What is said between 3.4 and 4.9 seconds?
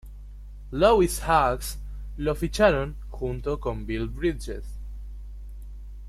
con Bill Bridges.